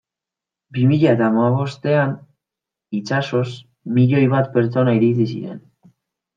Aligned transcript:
Bi 0.77 0.85
mila 0.91 1.11
eta 1.17 1.27
hamabostean 1.31 2.15
itsasoz 3.01 3.45
milioi 4.01 4.25
bat 4.35 4.53
pertsona 4.59 4.99
iritsi 5.03 5.33
ziren. 5.37 5.65